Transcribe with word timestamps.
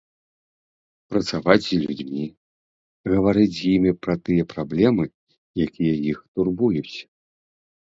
Працаваць 1.11 1.57
з 1.65 1.77
людзьмі, 1.81 2.23
гаварыць 3.13 3.53
з 3.59 3.69
імі 3.73 3.91
пра 4.07 4.13
тыя 4.25 4.43
праблемы, 4.55 5.03
якія 5.69 5.93
іх 6.09 6.17
турбуюць. 6.35 6.97